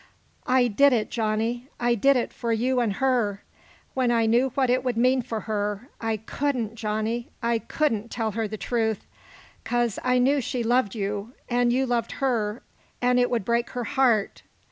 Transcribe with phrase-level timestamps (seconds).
[0.47, 3.43] "I did it, Johnny; I did it for you an' her!
[3.93, 8.31] When I knew what it would mean for her I couldn't, Johnny, I couldn't tell
[8.31, 9.05] her the truth,
[9.63, 12.63] 'cause I knew she loved you, an' you loved her,
[12.99, 14.41] an' it would break her heart.